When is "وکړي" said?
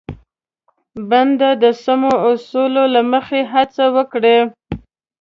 3.95-4.37